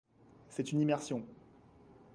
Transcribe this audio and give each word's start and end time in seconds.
C'est 0.49 0.71
une 0.71 0.81
immersion. 0.81 1.23